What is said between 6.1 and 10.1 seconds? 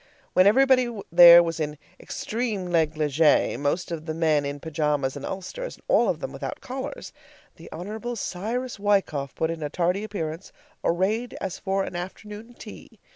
them without collars, the Hon. Cyrus Wykoff put in a tardy